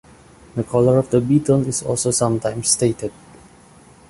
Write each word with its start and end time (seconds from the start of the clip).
The 0.55 0.63
color 0.63 0.97
of 0.97 1.11
the 1.11 1.21
Beetle 1.21 1.67
is 1.67 1.83
also 1.83 2.09
sometimes 2.09 2.69
stated. 2.69 3.13